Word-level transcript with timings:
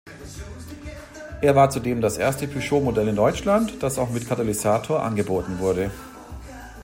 Er 1.41 1.55
war 1.55 1.69
zudem 1.69 2.01
das 2.01 2.17
erste 2.17 2.47
Peugeot-Modell 2.47 3.09
in 3.09 3.15
Deutschland, 3.15 3.83
das 3.83 3.99
auch 3.99 4.09
mit 4.09 4.27
Katalysator 4.27 5.03
angeboten 5.03 5.59
wurde. 5.59 5.91